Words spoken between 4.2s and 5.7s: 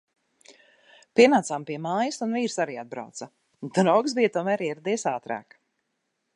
bija tomēr ieradies ātrāk.